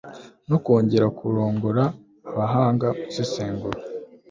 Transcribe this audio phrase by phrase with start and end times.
[0.49, 1.83] no kongera kurongora.
[2.29, 3.79] abahanga mw'isesengura